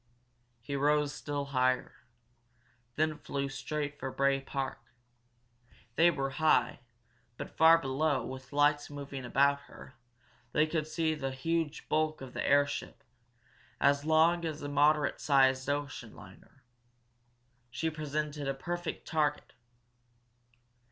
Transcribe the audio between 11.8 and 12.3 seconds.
bulk